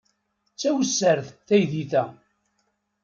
D 0.51 0.55
tawessart 0.59 1.27
teydit-a. 1.47 2.03